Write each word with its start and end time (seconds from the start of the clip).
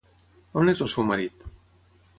On 0.61 0.73
és 0.73 0.81
el 0.87 0.91
seu 0.95 1.07
marit? 1.11 1.49